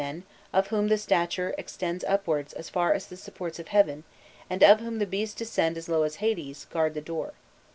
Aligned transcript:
"The 0.01 0.07
scorpion 0.09 0.17
men, 0.17 0.35
of 0.59 0.67
whom 0.69 0.87
the 0.87 0.97
stature 0.97 1.53
extends 1.59 2.03
upwards 2.05 2.53
as 2.53 2.69
far 2.71 2.91
as 2.93 3.05
the 3.05 3.15
supports 3.15 3.59
of 3.59 3.67
heaven, 3.67 4.03
and 4.49 4.63
of 4.63 4.79
whom 4.79 4.97
the 4.97 5.05
breasts 5.05 5.35
descend 5.35 5.77
as 5.77 5.87
low 5.87 6.01
as 6.01 6.15
Hades, 6.15 6.65
guard 6.71 6.95
the 6.95 7.01
door. 7.01 7.33